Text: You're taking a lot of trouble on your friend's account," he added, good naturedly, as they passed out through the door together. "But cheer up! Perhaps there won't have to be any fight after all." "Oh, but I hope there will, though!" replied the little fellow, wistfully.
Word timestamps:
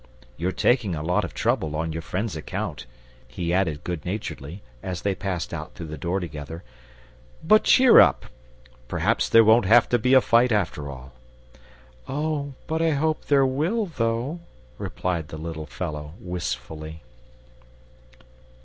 You're 0.35 0.51
taking 0.51 0.95
a 0.95 1.03
lot 1.03 1.23
of 1.23 1.35
trouble 1.35 1.75
on 1.75 1.93
your 1.93 2.01
friend's 2.01 2.35
account," 2.35 2.87
he 3.27 3.53
added, 3.53 3.83
good 3.83 4.03
naturedly, 4.03 4.63
as 4.81 5.03
they 5.03 5.13
passed 5.13 5.53
out 5.53 5.75
through 5.75 5.85
the 5.85 5.95
door 5.99 6.19
together. 6.19 6.63
"But 7.43 7.65
cheer 7.65 7.99
up! 7.99 8.25
Perhaps 8.87 9.29
there 9.29 9.43
won't 9.43 9.65
have 9.67 9.87
to 9.89 9.99
be 9.99 10.15
any 10.15 10.21
fight 10.21 10.51
after 10.51 10.89
all." 10.89 11.13
"Oh, 12.07 12.53
but 12.65 12.81
I 12.81 12.93
hope 12.93 13.25
there 13.25 13.45
will, 13.45 13.85
though!" 13.85 14.39
replied 14.79 15.27
the 15.27 15.37
little 15.37 15.67
fellow, 15.67 16.15
wistfully. 16.19 17.03